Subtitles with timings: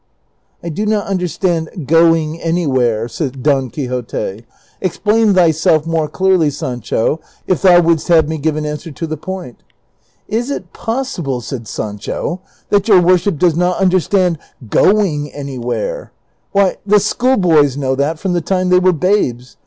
[0.63, 4.45] "I do not understand' going anywhere,'" said Don Quixote;"
[4.81, 9.15] explain thyself more clearly, Sancho, if thou wouldst have me give an answer to the
[9.15, 9.57] point."''
[10.27, 12.41] Is it possible," said Sancho,"
[12.71, 14.39] that your worship does not understand'
[14.79, 16.11] going anywhere'?
[16.51, 19.55] Why, the schoolboys know that from the time they were babes.